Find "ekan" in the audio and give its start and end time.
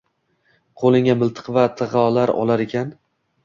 2.69-2.95